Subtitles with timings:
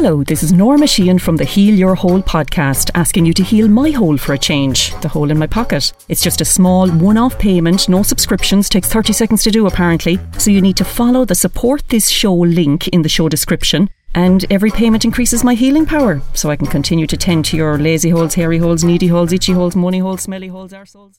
[0.00, 3.66] Hello, this is Norma Sheehan from the Heal Your Hole podcast, asking you to heal
[3.66, 5.92] my hole for a change, the hole in my pocket.
[6.08, 10.20] It's just a small one off payment, no subscriptions, takes 30 seconds to do apparently.
[10.38, 13.90] So you need to follow the support this show link in the show description.
[14.14, 17.76] And every payment increases my healing power, so I can continue to tend to your
[17.76, 21.18] lazy holes, hairy holes, needy holes, itchy holes, money holes, smelly holes, arseholes.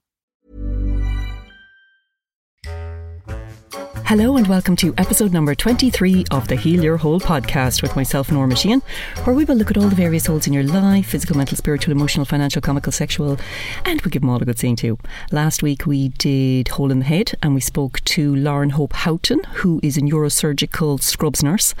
[4.11, 8.29] Hello and welcome to episode number 23 of the Heal Your Hole podcast with myself,
[8.29, 8.81] Norma Sheehan,
[9.23, 11.93] where we will look at all the various holes in your life physical, mental, spiritual,
[11.93, 13.39] emotional, financial, comical, sexual,
[13.85, 14.99] and we give them all a good seeing too.
[15.31, 19.43] Last week we did Hole in the Head and we spoke to Lauren Hope Houghton,
[19.53, 21.73] who is a neurosurgical scrubs nurse,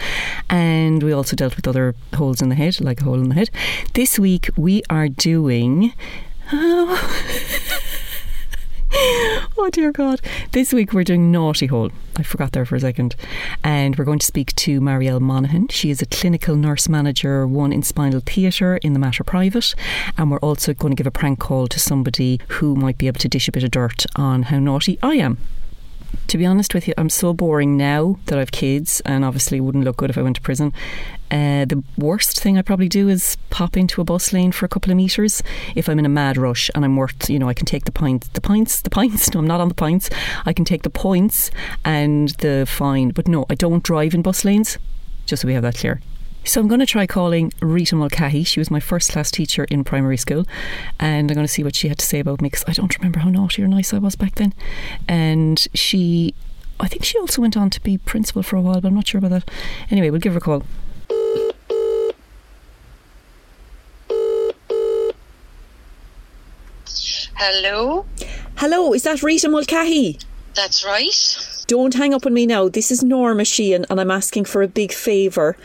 [0.49, 3.35] and we also dealt with other holes in the head, like a hole in the
[3.35, 3.49] head.
[3.93, 5.91] This week we are doing.
[6.53, 8.07] Oh.
[9.63, 10.19] oh dear God.
[10.53, 11.91] This week we're doing Naughty Hole.
[12.17, 13.15] I forgot there for a second.
[13.63, 15.67] And we're going to speak to Marielle Monaghan.
[15.67, 19.75] She is a clinical nurse manager, one in spinal theatre in the Mater Private.
[20.17, 23.19] And we're also going to give a prank call to somebody who might be able
[23.19, 25.37] to dish a bit of dirt on how naughty I am.
[26.27, 29.83] To be honest with you, I'm so boring now that I've kids, and obviously wouldn't
[29.83, 30.73] look good if I went to prison.
[31.29, 34.69] Uh, the worst thing I probably do is pop into a bus lane for a
[34.69, 35.41] couple of meters
[35.75, 37.91] if I'm in a mad rush and I'm worth, you know, I can take the
[37.91, 39.29] points, the points, the points.
[39.33, 40.09] No, I'm not on the points.
[40.45, 41.51] I can take the points
[41.85, 44.77] and the fine, but no, I don't drive in bus lanes.
[45.25, 46.01] Just so we have that clear.
[46.43, 48.43] So I'm going to try calling Rita Mulcahy.
[48.43, 50.45] She was my first class teacher in primary school,
[50.99, 52.95] and I'm going to see what she had to say about me because I don't
[52.97, 54.53] remember how naughty or nice I was back then.
[55.07, 56.33] And she,
[56.79, 59.07] I think she also went on to be principal for a while, but I'm not
[59.07, 59.49] sure about that.
[59.91, 60.63] Anyway, we'll give her a call.
[67.35, 68.05] Hello,
[68.57, 70.19] Hello, is that Rita Mulcahy?
[70.53, 71.47] that's right.
[71.71, 72.67] Don't hang up on me now.
[72.67, 75.55] This is Norma Sheehan, and I'm asking for a big favour.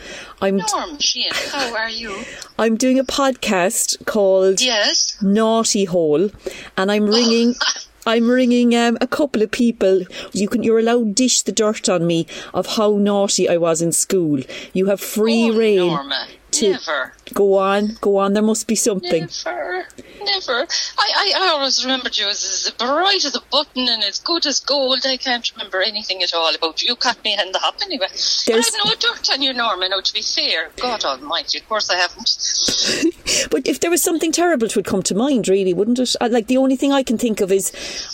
[0.41, 2.23] I'm Norm, Sheehan, how are you?
[2.57, 5.21] I'm doing a podcast called Yes.
[5.21, 6.29] Naughty Hole,
[6.77, 7.55] and I'm ringing.
[8.05, 10.03] I'm ringing um, a couple of people.
[10.31, 13.81] You can you're allowed to dish the dirt on me of how naughty I was
[13.81, 14.39] in school.
[14.71, 15.87] You have free oh, reign.
[15.87, 18.33] Norma, to- never, Go on, go on.
[18.33, 19.27] There must be something.
[19.45, 19.85] never,
[20.23, 20.65] never.
[20.97, 24.45] I, I, I always remembered you as, as bright as a button and as good
[24.45, 24.99] as gold.
[25.05, 26.87] I can't remember anything at all about you.
[26.89, 28.07] You caught me in the hop anyway.
[28.09, 29.89] But There's- I've no dirt on you, Norma.
[29.89, 33.13] Now, oh, to be fair, God Almighty, of course I haven't.
[33.51, 36.15] But if there was something terrible, it would come to mind, really, wouldn't it?
[36.19, 37.71] I, like the only thing I can think of is,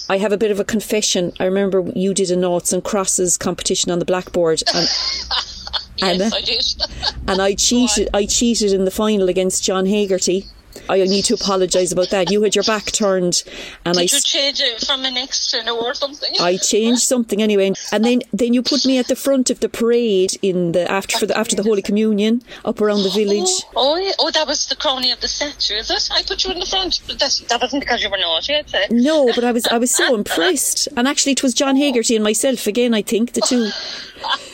[0.09, 1.31] I have a bit of a confession.
[1.39, 4.87] I remember you did a noughts and crosses competition on the blackboard, and
[5.97, 6.35] Yes, Anna?
[6.35, 7.15] I did.
[7.27, 8.09] and I cheated.
[8.13, 10.47] I cheated in the final against John Hagerty.
[10.89, 12.31] I need to apologise about that.
[12.31, 13.43] You had your back turned,
[13.85, 14.01] and I.
[14.01, 16.33] Did you change it from an extra no or something?
[16.39, 19.69] I changed something anyway, and then then you put me at the front of the
[19.69, 23.49] parade in the after for the after the Holy Communion up around the village.
[23.75, 24.11] Oh, oh, yeah.
[24.19, 26.09] oh, that was the crony of the statue, is it?
[26.11, 28.69] I put you in the front, but that's, that wasn't because you were naughty, I'd
[28.69, 28.87] say.
[28.89, 32.23] No, but I was I was so impressed, and actually it was John Hagerty and
[32.23, 32.93] myself again.
[32.93, 33.69] I think the two.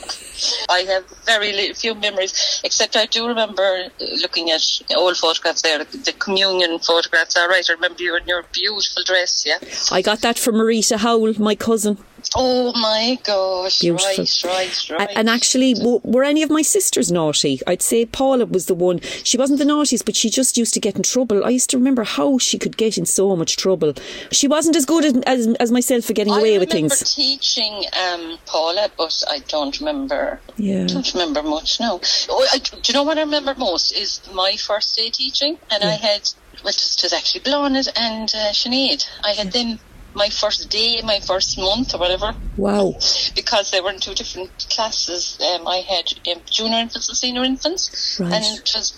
[0.69, 4.61] I have very few memories, except I do remember uh, looking at
[4.95, 7.35] old photographs there, the communion photographs.
[7.35, 9.57] All right, I remember you in your beautiful dress, yeah.
[9.91, 11.97] I got that from Marita Howell, my cousin.
[12.35, 13.79] Oh my gosh!
[13.79, 14.07] Beautiful.
[14.07, 15.09] Right, right, right.
[15.15, 17.59] And actually, were any of my sisters naughty?
[17.65, 18.99] I'd say Paula was the one.
[19.23, 21.43] She wasn't the naughtiest, but she just used to get in trouble.
[21.43, 23.93] I used to remember how she could get in so much trouble.
[24.31, 27.15] She wasn't as good as, as, as myself for getting I away with remember things.
[27.15, 30.39] teaching um, Paula, but I don't remember.
[30.57, 30.85] Yeah.
[30.85, 31.79] Don't remember much.
[31.79, 31.99] No.
[32.29, 35.83] Oh, I, do you know what I remember most is my first day teaching, and
[35.83, 36.29] I had
[36.63, 39.07] well, was actually Blonde and uh, Sinead.
[39.23, 39.79] I had them
[40.13, 42.95] my first day, my first month, or whatever, Wow.
[43.35, 45.37] because they were in two different classes.
[45.41, 48.33] Um, I had um, junior infants and senior infants, Right.
[48.33, 48.93] and it was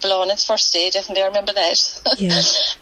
[0.00, 0.90] Blonde's first day.
[0.90, 1.78] Definitely, I remember that.
[2.18, 2.32] Yeah.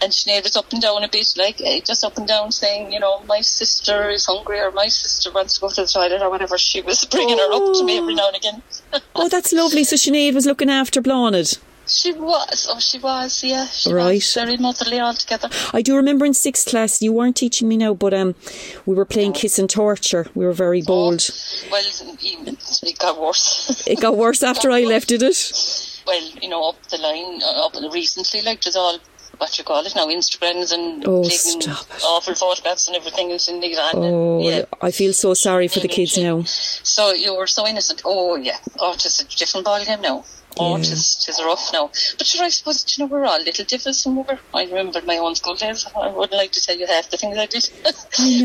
[0.02, 2.92] and Sinead was up and down a bit, like eh, just up and down, saying,
[2.92, 6.22] you know, my sister is hungry, or my sister wants to go to the toilet,
[6.22, 6.58] or whatever.
[6.58, 8.62] She was bringing her up to me every now and again.
[9.14, 9.84] Oh, that's lovely.
[9.84, 11.58] So Sinead was looking after Blonde.
[11.86, 12.66] She was.
[12.70, 13.42] Oh, she was.
[13.44, 14.14] Yeah, she Right.
[14.14, 15.48] was very motherly altogether.
[15.72, 18.34] I do remember in sixth class, you weren't teaching me now, but um,
[18.86, 20.26] we were playing Kiss and Torture.
[20.34, 21.28] We were very bold.
[21.70, 21.84] Well,
[22.22, 23.82] even it got worse.
[23.86, 25.52] It got worse after I left, did it?
[26.06, 28.98] well, you know, up the line, uh, up recently, like there's all
[29.38, 31.22] what you call it now, Instagrams and Oh,
[32.04, 33.74] awful photographs and everything else in the.
[33.94, 34.64] Oh, and, yeah.
[34.80, 36.42] I feel so sorry for the kids now.
[36.44, 38.02] So you were so innocent.
[38.04, 38.58] Oh yeah.
[38.78, 40.24] Oh, it's a different ballgame now.
[40.58, 40.82] Oh, Yeah.
[40.82, 41.90] it is, it is rough now.
[42.18, 44.38] But sure, I suppose you know we're all little different we.
[44.52, 45.86] I remember my own school days.
[45.96, 47.68] I wouldn't like to tell you half the things I did.
[47.86, 47.92] I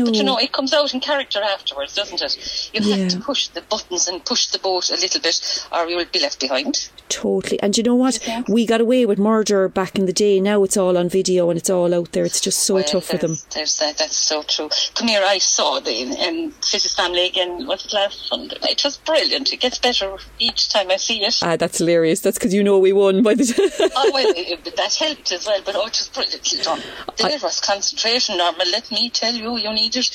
[0.04, 2.70] but you know, it comes out in character afterwards, doesn't it?
[2.72, 2.96] You Yeah.
[2.96, 6.04] have to push the buttons and push the boat a little bit, or you will
[6.12, 6.88] be left behind.
[7.08, 7.60] Totally.
[7.60, 8.18] And you know what?
[8.26, 8.42] Yeah.
[8.48, 10.40] We got away with murder back in the day.
[10.40, 12.24] Now it's all on video and it's all out there.
[12.24, 13.36] It's just so Well, tough for them.
[13.54, 13.98] there's- that.
[13.98, 14.68] That's so true.
[14.94, 15.22] Come here.
[15.24, 17.66] I saw the um, Fittest Family again.
[17.66, 18.56] Was it last Sunday?
[18.62, 19.52] It was brilliant.
[19.52, 21.38] It gets better each time I see it.
[21.42, 21.99] Ah, that's hilarious.
[22.20, 23.90] That's because you know we won by the.
[23.96, 26.80] oh, well, it, that helped as well, but oh, it was brilliantly done.
[27.18, 28.64] There was concentration, Norma.
[28.70, 30.08] Let me tell you, you needed,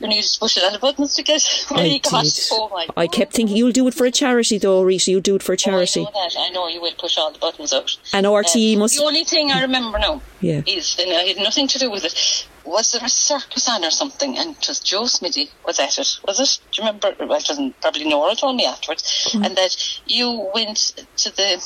[0.00, 2.24] you needed to push a lot of buttons to get where I you got.
[2.50, 2.86] Oh my!
[2.96, 5.10] I kept thinking you'll do it for a charity, though, Rita.
[5.10, 6.00] You'll do it for a charity.
[6.00, 6.36] Oh, I know that.
[6.38, 7.96] I know you will push all the buttons out.
[8.12, 10.62] And RTE Uh, must- The only thing I remember now Yeah.
[10.66, 12.46] is, and uh, it had nothing to do with it.
[12.64, 14.38] Was there a circus on or something?
[14.38, 16.18] And it was Joe Smitty was at it.
[16.26, 16.58] Was it?
[16.72, 17.14] Do you remember?
[17.18, 19.44] Well, it doesn't probably Nora told me afterwards, Hmm.
[19.44, 21.62] and that you went to the.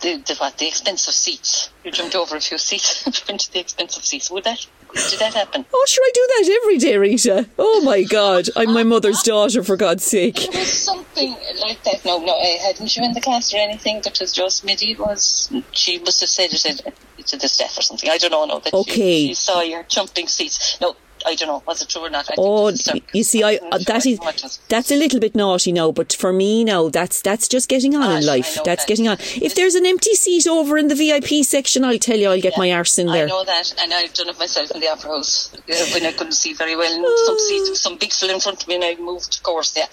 [0.00, 1.70] The, the what the expensive seats.
[1.82, 4.30] You jumped over a few seats and went to the expensive seats.
[4.30, 4.64] Would that
[4.94, 5.64] did that happen?
[5.72, 7.48] Oh, sure, I do that every day, Rita.
[7.58, 9.22] Oh my God, I'm my ah, mother's ah.
[9.24, 10.48] daughter, for God's sake.
[10.48, 12.04] It was something like that.
[12.04, 15.50] No, no, I hadn't you in the class or anything But because Joe Smitty was.
[15.72, 16.94] She must have said it
[17.28, 18.10] to the staff or something.
[18.10, 18.44] I don't know.
[18.44, 19.28] No, that Okay.
[19.28, 20.78] She, saw your jumping seats.
[20.80, 20.96] No,
[21.28, 21.62] I don't know.
[21.66, 22.24] Was it true or not?
[22.30, 23.02] I think Oh, it was a circus.
[23.14, 25.90] you see, I that sure is how much was- that's a little bit naughty now,
[25.92, 28.58] but for me now, that's that's just getting on Ah, in life.
[28.64, 28.88] That's that.
[28.88, 29.18] getting on.
[29.48, 32.56] If there's an empty seat over in the VIP section, I'll tell you, I'll get
[32.58, 33.24] my arse in there.
[33.26, 36.12] I know that, and I've done it myself in the opera house uh, when I
[36.12, 36.92] couldn't see very well.
[36.92, 39.36] And some seats, some big fell in front of me, and I moved.
[39.36, 39.86] Of course, yeah.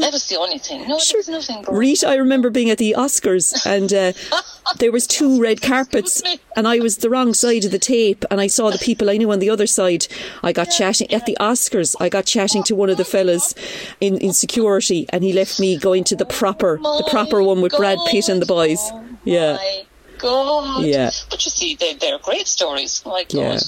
[0.00, 0.82] That was the only thing.
[0.88, 1.64] No, there was nothing.
[1.68, 4.12] Rita, I remember being at the Oscars and uh,
[4.78, 6.22] there was two red carpets
[6.56, 9.16] and I was the wrong side of the tape and I saw the people I
[9.16, 10.06] knew on the other side.
[10.42, 11.96] I got chatting at the Oscars.
[12.00, 13.54] I got chatting to one of the fellas
[14.00, 17.72] in, in security and he left me going to the proper, the proper one with
[17.76, 18.80] Brad Pitt and the boys.
[18.92, 19.54] Oh Yeah.
[19.54, 19.84] My
[20.18, 20.84] God.
[20.84, 21.10] Yeah.
[21.30, 23.02] But you see, they, they're great stories.
[23.06, 23.32] My God.
[23.34, 23.58] Yeah.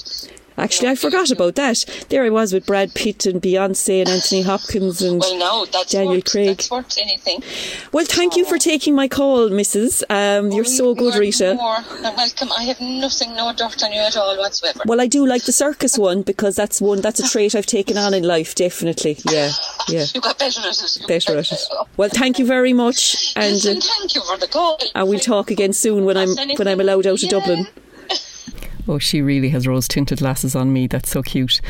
[0.57, 1.85] Actually, I forgot about that.
[2.09, 5.91] There I was with Brad Pitt and Beyonce and Anthony Hopkins and Well, no, that's
[5.91, 6.47] Daniel worth, Craig.
[6.57, 7.43] That's worth anything.
[7.91, 10.03] Well, thank you for taking my call, Mrs.
[10.09, 11.53] Um, you're so good, You are Rita.
[11.55, 12.49] More than welcome.
[12.57, 14.81] I have nothing, no dirt on you at all whatsoever.
[14.85, 17.97] Well, I do like the circus one because that's one that's a trait I've taken
[17.97, 18.55] on in life.
[18.55, 19.51] Definitely, yeah,
[19.87, 21.07] yeah, You got better at it.
[21.07, 21.59] Better at it.
[21.97, 24.79] Well, thank you very much, and Listen, uh, thank you for the call.
[24.93, 27.29] and we'll talk again soon when I'm when I'm allowed out of Yeah.
[27.29, 27.67] Dublin.
[28.87, 30.87] Oh, she really has rose tinted glasses on me.
[30.87, 31.61] That's so cute.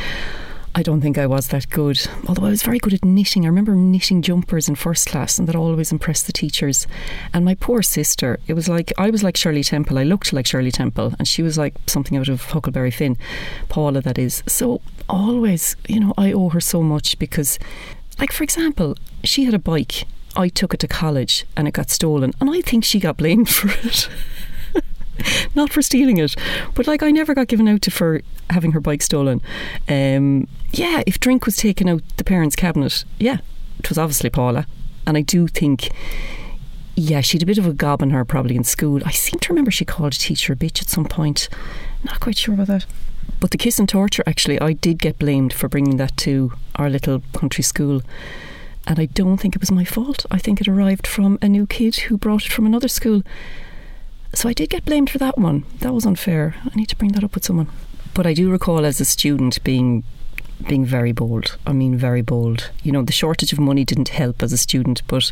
[0.76, 3.46] I don't think I was that good, although I was very good at knitting.
[3.46, 6.88] I remember knitting jumpers in first class, and that always impressed the teachers.
[7.32, 10.00] And my poor sister, it was like I was like Shirley Temple.
[10.00, 13.18] I looked like Shirley Temple, and she was like something out of Huckleberry Finn,
[13.70, 14.42] Paula, that is.
[14.48, 17.60] So always, you know, I owe her so much because,
[18.20, 20.06] like for example, she had a bike.
[20.36, 23.50] I took it to college, and it got stolen, and I think she got blamed
[23.58, 24.10] for it.
[25.56, 26.36] not for stealing it,
[26.76, 29.42] but like I never got given out to for having her bike stolen.
[29.88, 33.38] Um, yeah, if drink was taken out the parents' cabinet, yeah,
[33.80, 34.66] it was obviously Paula,
[35.06, 35.90] and I do think.
[36.96, 39.02] Yeah, she had a bit of a gob on her probably in school.
[39.04, 41.50] I seem to remember she called a teacher a bitch at some point.
[42.04, 42.86] Not quite sure about that.
[43.40, 46.92] But the kiss and torture, actually, I did get blamed for bringing that to our
[46.92, 48.02] little country school.
[48.86, 50.26] And I don't think it was my fault.
[50.30, 53.24] I think it arrived from a new kid who brought it from another school.
[54.34, 55.64] So I did get blamed for that one.
[55.80, 56.56] That was unfair.
[56.66, 57.70] I need to bring that up with someone.
[58.14, 60.04] But I do recall as a student being
[60.68, 61.58] being very bold.
[61.68, 62.72] I mean very bold.
[62.84, 65.32] You know, the shortage of money didn't help as a student, but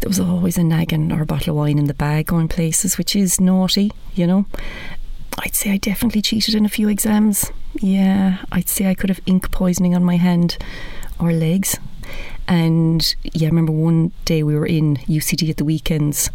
[0.00, 2.98] there was always a naggin or a bottle of wine in the bag going places,
[2.98, 4.46] which is naughty, you know.
[5.38, 7.50] I'd say I definitely cheated in a few exams.
[7.74, 10.56] Yeah, I'd say I could have ink poisoning on my hand
[11.20, 11.78] or legs.
[12.48, 16.30] And yeah, I remember one day we were in UCD at the weekends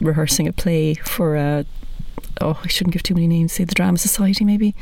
[0.00, 1.64] rehearsing a play for a
[2.40, 4.74] oh I shouldn't give too many names say the drama society maybe.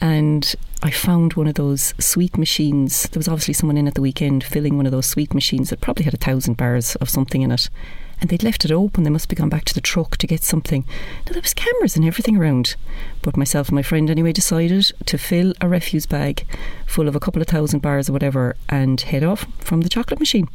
[0.00, 3.08] And I found one of those sweet machines.
[3.08, 5.80] There was obviously someone in at the weekend filling one of those sweet machines that
[5.80, 7.68] probably had a thousand bars of something in it.
[8.20, 9.02] And they'd left it open.
[9.02, 10.84] They must be gone back to the truck to get something.
[11.26, 12.76] Now there was cameras and everything around.
[13.22, 16.46] But myself and my friend anyway decided to fill a refuse bag
[16.86, 20.20] full of a couple of thousand bars or whatever and head off from the chocolate
[20.20, 20.48] machine.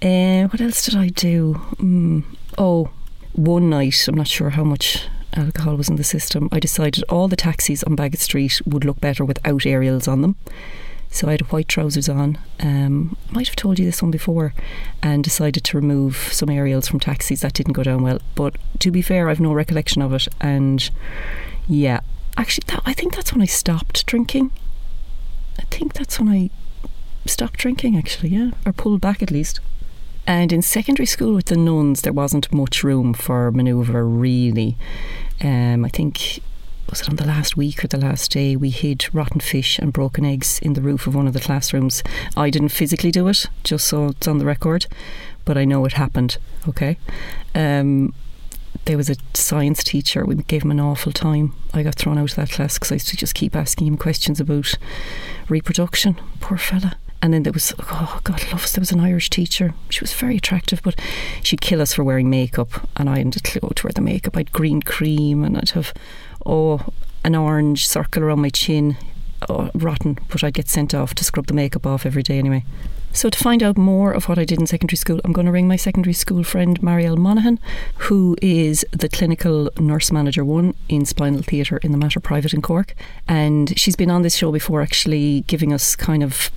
[0.00, 1.54] Uh, what else did I do?
[1.80, 2.22] Mm,
[2.56, 2.90] oh
[3.38, 7.28] one night, I'm not sure how much alcohol was in the system, I decided all
[7.28, 10.36] the taxis on Baggot Street would look better without aerials on them.
[11.10, 12.36] So I had white trousers on.
[12.60, 14.52] Um, I might have told you this one before,
[15.02, 17.40] and decided to remove some aerials from taxis.
[17.40, 18.20] That didn't go down well.
[18.34, 20.28] But to be fair, I've no recollection of it.
[20.40, 20.90] And
[21.66, 22.00] yeah,
[22.36, 24.50] actually, that, I think that's when I stopped drinking.
[25.58, 26.50] I think that's when I
[27.24, 27.96] stopped drinking.
[27.96, 29.60] Actually, yeah, or pulled back at least.
[30.28, 34.76] And in secondary school with the nuns, there wasn't much room for manoeuvre, really.
[35.42, 36.40] Um, I think
[36.90, 39.90] was it on the last week or the last day we hid rotten fish and
[39.90, 42.02] broken eggs in the roof of one of the classrooms.
[42.36, 44.86] I didn't physically do it, just so it's on the record,
[45.46, 46.36] but I know it happened.
[46.68, 46.98] Okay.
[47.54, 48.12] Um,
[48.84, 50.26] there was a science teacher.
[50.26, 51.54] We gave him an awful time.
[51.72, 53.96] I got thrown out of that class because I used to just keep asking him
[53.96, 54.74] questions about
[55.48, 56.20] reproduction.
[56.40, 56.98] Poor fella.
[57.20, 59.74] And then there was, oh God, loves, there was an Irish teacher.
[59.90, 60.98] She was very attractive, but
[61.42, 62.88] she'd kill us for wearing makeup.
[62.96, 64.36] And I a clue to wear the makeup.
[64.36, 65.92] I'd green cream and I'd have,
[66.46, 66.86] oh,
[67.24, 68.96] an orange circle around my chin.
[69.48, 72.64] Oh, rotten, but I'd get sent off to scrub the makeup off every day anyway.
[73.12, 75.52] So, to find out more of what I did in secondary school, I'm going to
[75.52, 77.58] ring my secondary school friend Marielle Monaghan,
[77.96, 82.62] who is the clinical nurse manager one in spinal theatre in the Mater Private in
[82.62, 82.94] Cork.
[83.26, 86.50] And she's been on this show before, actually giving us kind of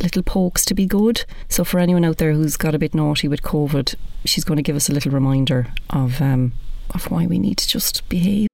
[0.00, 1.24] little pokes to be good.
[1.48, 3.94] So, for anyone out there who's got a bit naughty with COVID,
[4.24, 6.52] she's going to give us a little reminder of um,
[6.90, 8.48] of why we need to just behave.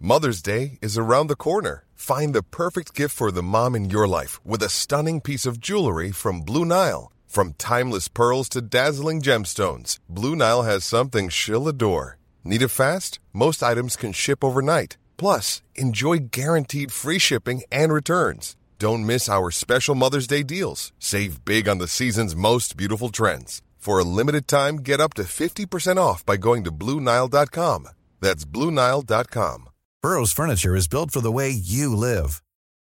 [0.00, 1.84] Mother's Day is around the corner.
[1.94, 5.60] Find the perfect gift for the mom in your life with a stunning piece of
[5.60, 7.12] jewelry from Blue Nile.
[7.28, 12.18] From timeless pearls to dazzling gemstones, Blue Nile has something she'll adore.
[12.42, 13.20] Need it fast?
[13.32, 14.96] Most items can ship overnight.
[15.16, 18.56] Plus, enjoy guaranteed free shipping and returns.
[18.82, 20.92] Don't miss our special Mother's Day deals.
[20.98, 23.62] Save big on the season's most beautiful trends.
[23.76, 27.86] For a limited time, get up to 50% off by going to BlueNile.com.
[28.20, 29.68] That's BlueNile.com.
[30.02, 32.42] Burrow's furniture is built for the way you live.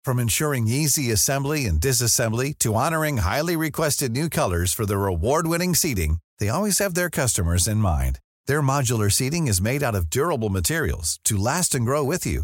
[0.05, 5.73] From ensuring easy assembly and disassembly to honoring highly requested new colors for their award-winning
[5.73, 8.19] seating, they always have their customers in mind.
[8.45, 12.43] Their modular seating is made out of durable materials to last and grow with you.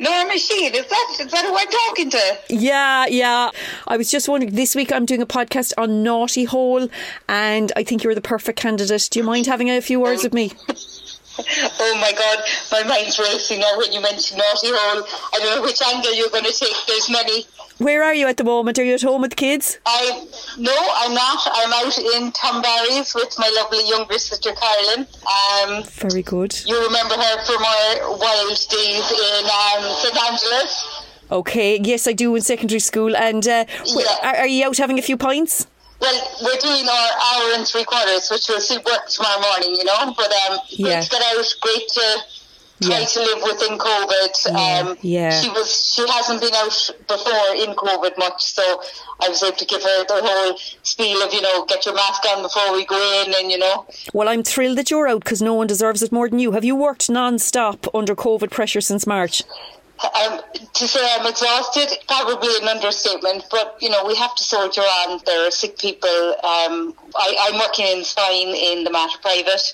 [0.00, 0.74] No, machine.
[0.74, 2.38] Is that is that who I'm talking to?
[2.48, 3.50] Yeah, yeah.
[3.86, 4.54] I was just wondering.
[4.54, 6.88] This week I'm doing a podcast on Naughty Hole,
[7.28, 9.08] and I think you're the perfect candidate.
[9.10, 10.52] Do you mind having a few words with me?
[11.80, 12.38] Oh my God,
[12.72, 15.04] my mind's racing now when you mention Naughty Hole.
[15.34, 16.74] I don't know which angle you're going to take.
[16.86, 17.46] There's many.
[17.78, 18.78] Where are you at the moment?
[18.78, 19.78] Are you at home with the kids?
[19.86, 20.26] I
[20.58, 21.38] no, I'm not.
[21.52, 25.06] I'm out in Tom Barry's with my lovely younger sister Carolyn.
[25.22, 26.58] Um, Very good.
[26.66, 31.04] you remember her from our wild days in um, St Angela's.
[31.30, 33.14] Okay, yes, I do in secondary school.
[33.16, 34.06] And uh, Yeah.
[34.22, 35.66] are, are you out having a few pints?
[36.00, 39.84] Well, we're doing our hour and three quarters, which will suit work tomorrow morning, you
[39.84, 40.14] know.
[40.16, 40.86] But um, Yeah.
[40.94, 42.16] great to get out, great to
[42.80, 43.04] try Yeah.
[43.06, 44.32] to live within COVID.
[44.54, 45.40] Um, yeah.
[45.40, 48.80] She was she hasn't been out before in COVID much, so
[49.20, 52.22] I was able to give her the whole spiel of you know get your mask
[52.32, 53.84] on before we go in, and you know.
[54.12, 56.52] Well, I'm thrilled that you're out because no one deserves it more than you.
[56.52, 59.42] Have you worked non-stop under COVID pressure since March?
[59.98, 60.40] Um,
[60.74, 65.20] to say I'm exhausted, probably an understatement, but you know we have to soldier on.
[65.26, 66.08] There are sick people.
[66.08, 69.72] Um, I, I'm working in spine in the Mater Private,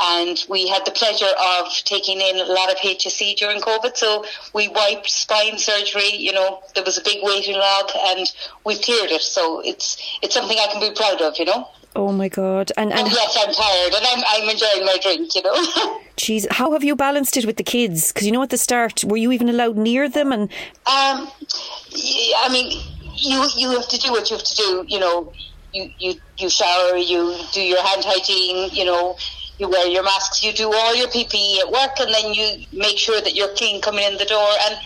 [0.00, 3.98] and we had the pleasure of taking in a lot of HSE during COVID.
[3.98, 6.10] So we wiped spine surgery.
[6.16, 8.32] You know there was a big waiting log, and
[8.64, 9.20] we've cleared it.
[9.20, 11.38] So it's it's something I can be proud of.
[11.38, 11.68] You know.
[11.96, 12.72] Oh my god!
[12.76, 15.34] And and And yes, I'm tired, and I'm I'm enjoying my drink.
[15.34, 15.54] You know.
[16.18, 18.12] jeez, how have you balanced it with the kids?
[18.12, 20.30] Because you know at the start, were you even allowed near them?
[20.30, 20.42] And
[20.86, 21.30] Um,
[22.44, 22.70] I mean,
[23.16, 24.84] you you have to do what you have to do.
[24.86, 25.32] You know,
[25.72, 28.68] you you you shower, you do your hand hygiene.
[28.74, 29.16] You know,
[29.58, 32.98] you wear your masks, you do all your PPE at work, and then you make
[32.98, 34.50] sure that you're clean coming in the door.
[34.66, 34.76] And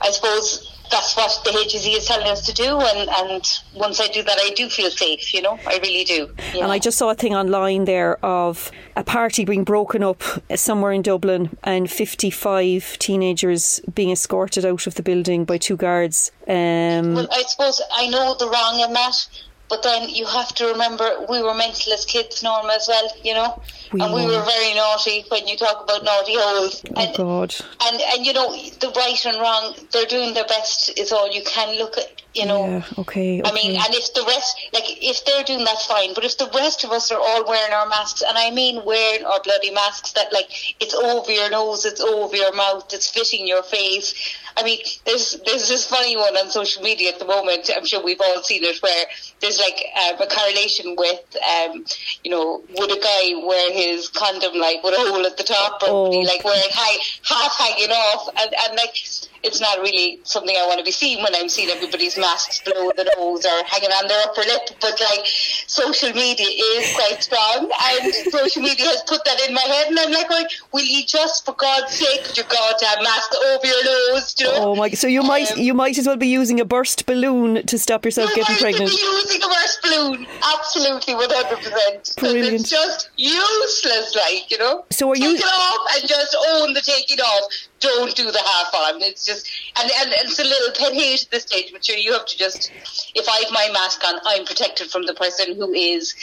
[0.00, 2.78] I suppose that's what the HSE is telling us to do.
[2.78, 5.34] And and once I do that, I do feel safe.
[5.34, 6.30] You know, I really do.
[6.54, 10.22] and I just saw a thing online there of a party being broken up
[10.54, 16.30] somewhere in Dublin and 55 teenagers being escorted out of the building by two guards.
[16.46, 19.26] Um, Well, I suppose I know the wrong in that,
[19.68, 23.34] but then you have to remember we were mental as kids, Norma, as well, you
[23.34, 23.60] know?
[23.92, 24.38] We and we were.
[24.38, 26.82] were very naughty when you talk about naughty holes.
[26.96, 27.54] oh and, God!
[27.82, 31.42] and, and, you know, the right and wrong, they're doing their best, is all you
[31.44, 32.22] can look at.
[32.34, 32.66] You know.
[32.66, 36.14] Yeah, okay, I mean, and if the rest, like, if they're doing that, fine.
[36.14, 39.24] But if the rest of us are all wearing our masks, and I mean wearing
[39.24, 40.50] our bloody masks that, like,
[40.80, 44.36] it's over your nose, it's over your mouth, it's fitting your face.
[44.56, 47.70] I mean, there's there's this funny one on social media at the moment.
[47.74, 49.04] I'm sure we've all seen it, where
[49.40, 51.84] there's like um, a correlation with, um,
[52.24, 55.82] you know, would a guy wear his condom like with a hole at the top,
[55.86, 56.22] or would he Oh.
[56.22, 58.96] like wear it high, half hanging off, and, and like.
[59.44, 62.90] It's not really something I want to be seeing when I'm seeing everybody's masks below
[62.96, 64.62] the nose or hanging on their upper lip.
[64.80, 69.60] But like, social media is quite strong, and social media has put that in my
[69.62, 69.88] head.
[69.88, 73.66] And I'm like, going, will you just, for God's sake, put your goddamn mask over
[73.66, 74.34] your nose?
[74.38, 74.52] You know?
[74.56, 74.90] Oh my!
[74.90, 78.04] So you might Um, you might as well be using a burst balloon to stop
[78.04, 78.90] yourself You getting pregnant.
[78.90, 80.26] be using a burst balloon.
[80.54, 82.14] Absolutely, one hundred percent.
[82.18, 82.60] Brilliant.
[82.60, 84.84] It's just useless, like you know.
[84.90, 85.32] So are you?
[85.36, 87.44] take you- it off and just own the taking off.
[87.80, 89.02] Don't do the half on.
[89.02, 91.70] It's just and, and, it's a little pet hate at this stage.
[91.72, 92.72] But sure, you have to just.
[93.14, 96.14] If I have my mask on, I'm protected from the person who is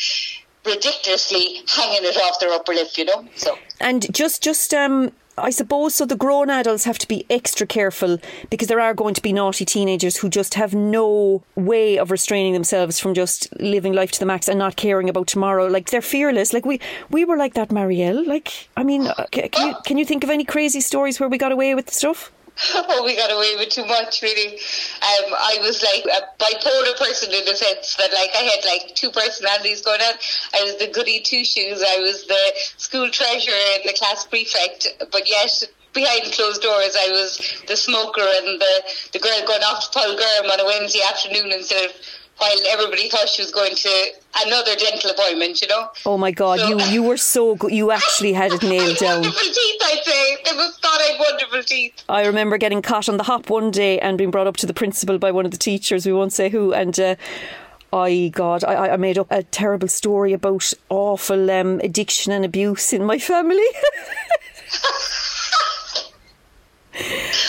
[0.66, 2.90] ridiculously hanging it off their upper lip.
[2.98, 3.28] You know.
[3.36, 7.66] So And just just um I suppose so the grown adults have to be extra
[7.66, 8.20] careful
[8.50, 12.54] because there are going to be naughty teenagers who just have no way of restraining
[12.54, 15.68] themselves from just living life to the max and not caring about tomorrow.
[15.68, 16.54] Like they're fearless.
[16.54, 18.26] Like we we were like that, Marielle.
[18.28, 21.38] Like I mean, uh, can you can you think of any crazy stories where we
[21.38, 22.32] got away with stuff?
[22.76, 24.54] Oh, we got away with too much, really.
[24.54, 28.96] Um, I was like a bipolar person in the sense that, like, I had like
[28.96, 30.14] two personalities going on.
[30.54, 31.84] I was the goody two shoes.
[31.86, 35.64] I was the school treasurer and the class prefect, but yet.
[35.94, 37.38] Behind closed doors, I was
[37.68, 41.52] the smoker and the, the girl going off to Paul Gurm on a Wednesday afternoon
[41.52, 41.92] instead of
[42.42, 44.06] while everybody thought she was going to
[44.46, 45.90] another dental appointment, you know.
[46.06, 47.72] Oh my God, So- you you were so good.
[47.72, 49.22] You actually had it nailed down.
[49.22, 50.38] Wonderful teeth, I'd say.
[50.46, 52.04] They must thought I had wonderful teeth.
[52.10, 54.74] I remember getting caught on the hop one day and being brought up to the
[54.74, 57.16] principal by one of the teachers, we won't say who, and uh,
[57.94, 62.92] I, God, I, I made up a terrible story about awful um, addiction and abuse
[62.94, 63.68] in my family.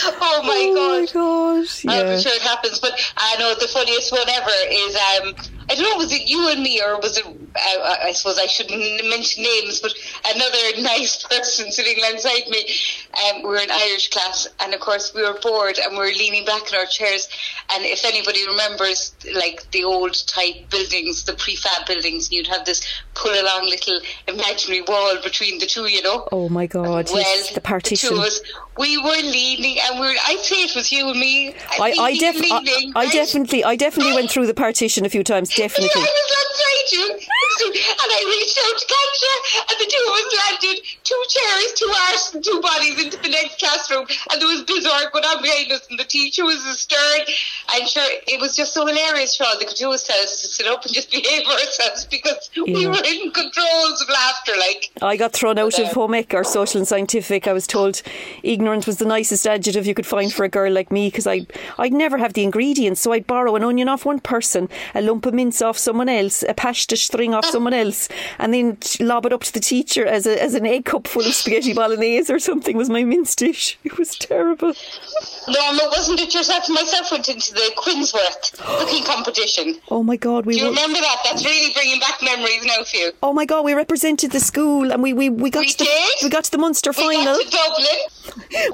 [0.05, 0.99] Oh my oh god.
[0.99, 2.13] my God.
[2.13, 5.35] I'm sure it happens, but I know the funniest one ever is um
[5.69, 8.47] I don't know was it you and me or was it uh, I suppose I
[8.47, 9.93] shouldn't mention names, but
[10.35, 12.65] another nice person sitting alongside me.
[13.13, 16.05] Um, we were in Irish class, and of course we were bored and we were
[16.05, 17.29] leaning back in our chairs.
[17.71, 22.81] And if anybody remembers, like the old type buildings, the prefab buildings, you'd have this
[23.13, 26.27] pull along little imaginary wall between the two, you know.
[26.31, 27.09] Oh my God.
[27.11, 28.09] Well, yes, the partition.
[28.09, 28.41] two of us,
[28.77, 30.13] we were leaning, and we were.
[30.27, 31.53] I'd say it was you and me.
[31.79, 33.13] I, I, think def- I, leaning, I right?
[33.13, 35.53] definitely, I definitely went through the partition a few times.
[35.63, 35.91] Definitely.
[35.95, 39.35] Yeah, I was outside you, and I reached out to catch you,
[39.69, 43.29] and the two of us landed two chairs, two arse, and two bodies into the
[43.29, 47.21] next classroom, and there was bizarre going on behind us, and the teacher was stern,
[47.75, 49.35] and sure, it was just so hilarious.
[49.35, 52.05] Sure, all they could do was tell us to sit up and just behave ourselves
[52.05, 54.91] because we were in controls of laughter, like.
[55.01, 57.47] I got thrown out of home ec or social and scientific.
[57.47, 58.01] I was told
[58.41, 61.45] ignorant was the nicest adjective you could find for a girl like me because I
[61.77, 63.01] I'd never have the ingredients.
[63.01, 66.43] So I'd borrow an onion off one person, a lump of mince off someone else,
[66.47, 68.07] a pasta string off someone else,
[68.39, 71.25] and then lob it up to the teacher as a, as an egg cup full
[71.25, 73.77] of spaghetti bolognese or something was my mince dish.
[73.83, 74.71] It was terrible.
[75.47, 78.43] Norm, it wasn't it yourself and myself went into the Quinnsworth
[78.79, 79.75] cooking competition.
[79.91, 80.69] Oh my God, we Do you were.
[80.71, 81.17] remember that?
[81.25, 83.11] That's really bringing back memories now for you.
[83.21, 85.83] Oh my God, we represented the school and we, we, we got We to the
[85.83, 86.15] did?
[86.23, 87.35] we got to the Munster We final.
[87.35, 87.99] got to Dublin.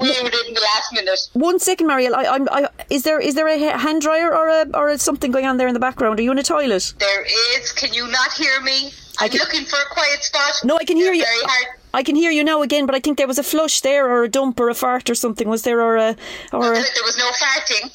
[0.02, 1.20] we were in the last minute.
[1.32, 2.14] One second, Marielle.
[2.14, 2.48] I, I'm.
[2.50, 5.56] I, is there is there a hand dryer or a or a something going on
[5.56, 6.18] there in the background?
[6.18, 6.94] Are you in a toilet?
[6.98, 7.24] There
[7.56, 7.72] is.
[7.72, 8.92] Can you not hear me?
[9.20, 10.54] I'm can- looking for a quiet spot.
[10.64, 11.46] No, I can hear You're you.
[11.92, 14.22] I can hear you now again, but I think there was a flush there, or
[14.24, 15.48] a dump, or a fart, or something.
[15.48, 16.16] Was there, or a,
[16.52, 17.90] or a, There was no farting.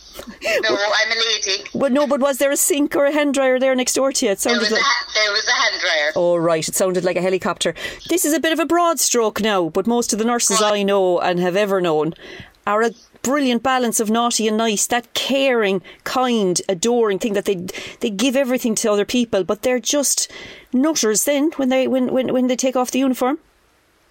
[0.64, 1.64] No, I'm a lady.
[1.74, 4.26] well, no, but was there a sink or a hand dryer there next door to
[4.26, 4.32] you?
[4.32, 4.84] It There sounded was, a, like.
[4.84, 6.12] ha- there was a hand dryer.
[6.16, 7.74] Oh right, it sounded like a helicopter.
[8.10, 10.84] This is a bit of a broad stroke now, but most of the nurses I
[10.84, 12.14] know and have ever known
[12.68, 14.88] are a brilliant balance of naughty and nice.
[14.88, 17.66] That caring, kind, adoring thing that they
[18.00, 20.32] they give everything to other people, but they're just
[20.74, 23.38] nutters then when they when when, when they take off the uniform.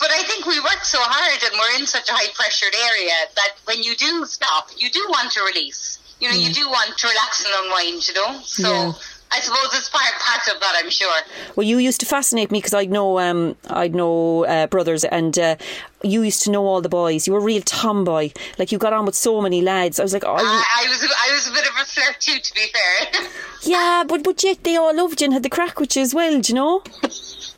[0.05, 3.15] But I think we work so hard and we're in such a high pressured area
[3.37, 5.99] that when you do stop, you do want to release.
[6.21, 8.39] You know, you do want to relax and unwind, you know?
[8.45, 8.93] So Yeah.
[9.33, 11.21] I suppose it's part, part of that, I'm sure.
[11.57, 15.37] Well, you used to fascinate me because I'd know um, I'd know uh, brothers, and
[15.39, 15.57] uh,
[16.03, 17.27] you used to know all the boys.
[17.27, 18.31] You were a real tomboy.
[18.59, 19.99] Like you got on with so many lads.
[19.99, 22.39] I was like, oh, I, I was I was a bit of a flirt too,
[22.39, 23.23] to be fair.
[23.63, 26.15] yeah, but but yet they all loved you and had the crack with you as
[26.15, 26.41] well.
[26.41, 26.83] Do you know?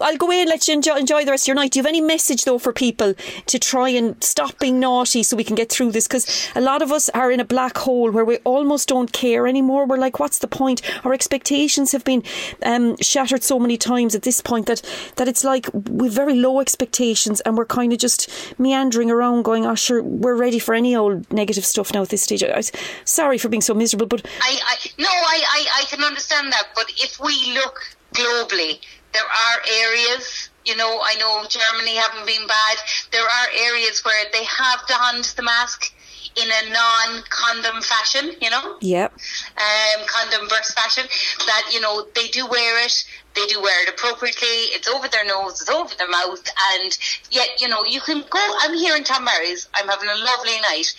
[0.01, 1.73] I'll go away and let you enjoy, enjoy the rest of your night.
[1.73, 3.15] Do you have any message though for people
[3.47, 6.07] to try and stop being naughty so we can get through this?
[6.07, 9.47] Because a lot of us are in a black hole where we almost don't care
[9.47, 9.87] anymore.
[9.87, 10.83] We're like, what's the point?
[11.05, 12.23] Our expectations have been
[12.63, 14.83] um, shattered so many times at this point that
[15.17, 19.67] that it's like we've very low expectations and we're kind of just meandering around, going,
[19.67, 22.63] "Oh, sure, we're ready for any old negative stuff now at this stage." I,
[23.05, 26.69] sorry for being so miserable, but I, I no, I, I, I can understand that.
[26.75, 27.81] But if we look
[28.15, 28.81] globally,
[29.16, 30.50] there are areas.
[30.64, 32.76] You know, I know Germany haven't been bad.
[33.12, 35.94] There are areas where they have donned the mask
[36.37, 38.33] in a non-condom fashion.
[38.42, 41.05] You know, yeah, um, condom burst fashion.
[41.46, 43.05] That you know they do wear it.
[43.37, 44.72] They do wear it appropriately.
[44.75, 45.61] It's over their nose.
[45.61, 46.42] It's over their mouth.
[46.72, 46.99] And
[47.31, 48.57] yet, you know, you can go.
[48.61, 49.68] I'm here in Tom Barry's.
[49.75, 50.92] I'm having a lovely night,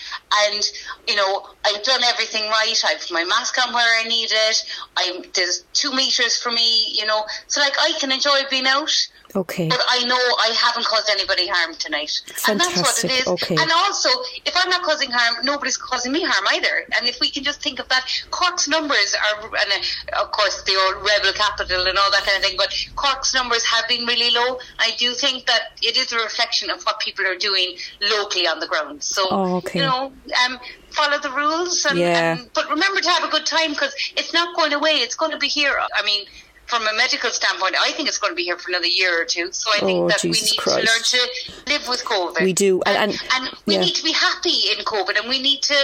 [0.45, 0.63] and
[1.08, 2.80] you know, I've done everything right.
[2.86, 4.65] I've my mask on where I need it.
[4.95, 6.93] I'm there's two meters for me.
[6.93, 8.91] You know, so like I can enjoy being out.
[9.36, 9.67] okay.
[9.67, 12.21] But I know I haven't caused anybody harm tonight.
[12.47, 13.56] And that's what it Fantastic, okay.
[13.62, 14.10] And also,
[14.45, 16.86] if I'm not causing harm, nobody's causing me harm either.
[16.97, 19.71] And if we can just think of that, Cork's numbers are, and
[20.13, 23.34] uh, of course, the old rebel capital and all that kind of thing, but Cork's
[23.34, 24.60] numbers have been really low.
[24.80, 28.60] I do think that it is a reflection of what people are doing locally on
[28.60, 29.04] the ground.
[29.04, 29.80] So, Oh, okay.
[29.80, 30.12] you know,
[30.46, 30.60] um,
[30.90, 31.86] follow the rules.
[31.86, 32.34] And, Yeah.
[32.34, 34.96] and but remember to have a good time because it's not going away.
[35.06, 35.80] It's going to be here.
[35.96, 36.26] I mean,
[36.67, 39.25] from a medical standpoint, I think it's going to be here for another year or
[39.25, 39.51] two.
[39.51, 40.86] So I think Oh, that Jesus we need Christ.
[40.86, 42.43] to learn to live with COVID.
[42.43, 43.82] We do, and- and, and- we yeah.
[43.82, 45.75] need to be happy in COVID, and we need to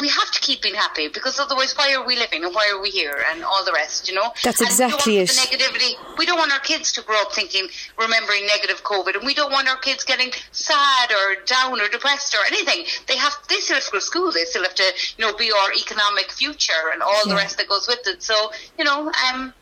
[0.00, 2.80] we have to keep being happy because otherwise, why are we living and why are
[2.82, 4.08] we here and all the rest?
[4.08, 5.34] You know, That's And we don't exactly want it.
[5.50, 6.18] The negativity.
[6.18, 9.52] We don't want our kids to grow up thinking, remembering negative COVID, and we don't
[9.52, 12.86] want our kids getting sad or down or depressed or anything.
[13.06, 14.32] They have they still have to go to school.
[14.32, 17.68] They still have to you know be our economic future and all the rest that
[17.68, 18.20] goes with it.
[18.20, 19.54] So you know, um,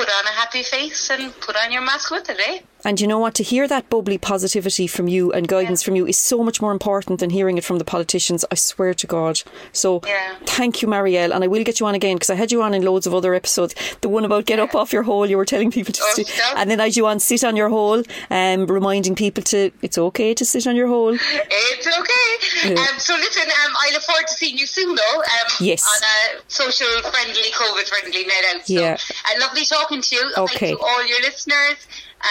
[0.00, 2.60] put on a happy face and put on your mask with it, eh?
[2.84, 3.34] And you know what?
[3.34, 6.72] To hear that bubbly positivity from you and guidance from you is so much more
[6.72, 8.44] important than hearing it from the politicians.
[8.50, 9.42] I swear to God.
[9.72, 10.36] So Yeah.
[10.46, 11.32] thank you, Marielle.
[11.34, 13.14] And I will get you on again because I had you on in loads of
[13.14, 13.74] other episodes.
[14.00, 16.28] The one about get up off your hole, you were telling people to Oh, sit.
[16.36, 16.54] yeah.
[16.56, 19.98] And then I had you on sit on your hole, um, reminding people to it's
[19.98, 21.14] okay to sit on your hole.
[21.14, 22.70] It's okay.
[22.74, 22.80] Yeah.
[22.80, 25.18] Um, so listen, um, I look forward to seeing you soon, though.
[25.18, 25.84] Um, Yes.
[25.86, 26.02] On
[26.38, 28.66] a social friendly, COVID friendly night out.
[28.66, 28.96] So, Yeah.
[29.28, 30.32] uh, lovely talking to you.
[30.36, 30.56] Okay.
[30.58, 31.76] Thank you all your listeners,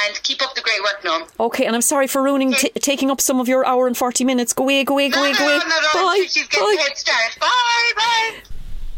[0.06, 1.23] and keep up the great work, Norm.
[1.39, 4.23] Okay, and I'm sorry for ruining, t- taking up some of your hour and 40
[4.23, 4.54] minutes.
[4.54, 5.58] Go away, go away, go No, away, no, go away.
[5.60, 6.25] no, no, Bye.
[6.28, 6.78] She's getting Bye.
[6.80, 7.38] a head start.
[7.39, 8.36] Bye, bye.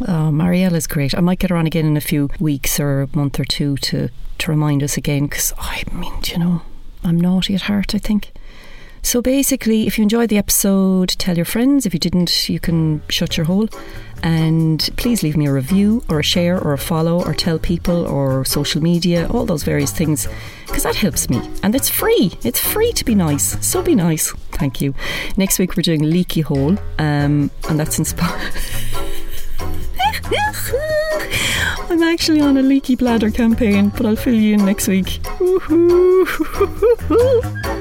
[0.08, 1.15] Oh, Marielle is great.
[1.15, 3.77] I might get her on again in a few weeks or a month or two
[3.77, 6.62] to, to remind us again because I mean, you know,
[7.04, 8.31] I'm naughty at heart, I think.
[9.04, 11.86] So basically, if you enjoyed the episode, tell your friends.
[11.86, 13.68] If you didn't, you can shut your hole.
[14.24, 18.06] And please leave me a review or a share or a follow or tell people
[18.06, 20.28] or social media, all those various things,
[20.68, 21.42] because that helps me.
[21.64, 22.32] And it's free.
[22.44, 23.66] It's free to be nice.
[23.66, 24.32] So be nice.
[24.52, 24.94] Thank you.
[25.38, 28.54] Next week, we're doing Leaky Hole, um, and that's inspired.
[31.90, 35.20] I'm actually on a leaky bladder campaign, but I'll fill you in next week.